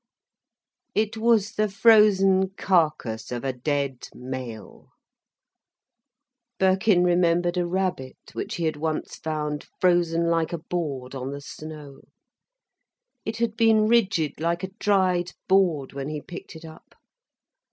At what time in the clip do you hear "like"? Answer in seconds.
10.27-10.53, 14.39-14.63